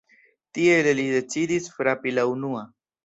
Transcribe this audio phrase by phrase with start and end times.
[0.57, 2.65] Tiele li decidis frapi la unua.